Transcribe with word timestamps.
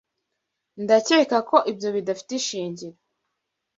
Ndakeka 0.83 1.37
ko 1.49 1.57
ibyo 1.71 1.89
bidafite 1.95 2.31
ishingiro. 2.39 2.97